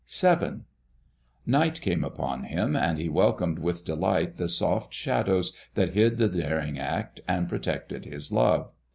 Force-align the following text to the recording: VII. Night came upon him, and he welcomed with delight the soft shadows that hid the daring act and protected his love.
VII. 0.11 0.61
Night 1.45 1.79
came 1.79 2.03
upon 2.03 2.45
him, 2.45 2.75
and 2.75 2.97
he 2.97 3.07
welcomed 3.07 3.59
with 3.59 3.85
delight 3.85 4.37
the 4.37 4.49
soft 4.49 4.91
shadows 4.95 5.55
that 5.75 5.93
hid 5.93 6.17
the 6.17 6.27
daring 6.27 6.79
act 6.79 7.21
and 7.27 7.47
protected 7.47 8.05
his 8.05 8.31
love. 8.31 8.71